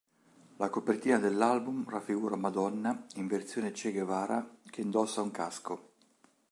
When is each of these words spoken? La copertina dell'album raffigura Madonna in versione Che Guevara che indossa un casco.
La 0.57 0.67
copertina 0.71 1.19
dell'album 1.19 1.87
raffigura 1.87 2.35
Madonna 2.35 3.05
in 3.17 3.27
versione 3.27 3.69
Che 3.69 3.91
Guevara 3.91 4.55
che 4.71 4.81
indossa 4.81 5.21
un 5.21 5.29
casco. 5.29 5.91